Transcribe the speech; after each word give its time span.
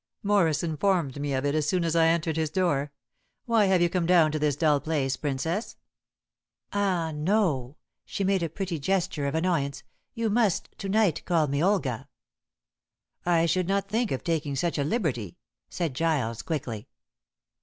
"Morris 0.23 0.63
informed 0.63 1.21
me 1.21 1.31
of 1.35 1.45
it 1.45 1.53
as 1.53 1.69
soon 1.69 1.85
as 1.85 1.95
I 1.95 2.07
entered 2.07 2.35
his 2.35 2.49
door. 2.49 2.91
Why 3.45 3.65
have 3.65 3.83
you 3.83 3.87
come 3.87 4.07
down 4.07 4.31
to 4.31 4.39
this 4.39 4.55
dull 4.55 4.79
place, 4.79 5.15
Princess?" 5.15 5.77
"Ah, 6.73 7.11
no" 7.13 7.77
she 8.03 8.23
made 8.23 8.41
a 8.41 8.49
pretty 8.49 8.79
gesture 8.79 9.27
of 9.27 9.35
annoyance 9.35 9.83
"you 10.15 10.31
must 10.31 10.69
to 10.79 10.89
night 10.89 11.23
call 11.25 11.45
me 11.45 11.63
Olga" 11.63 12.07
"I 13.27 13.45
should 13.45 13.67
not 13.67 13.89
think 13.89 14.09
of 14.11 14.23
taking 14.23 14.55
such 14.55 14.79
a 14.79 14.83
liberty," 14.83 15.37
said 15.69 15.93
Giles 15.93 16.41
quickly. 16.41 16.87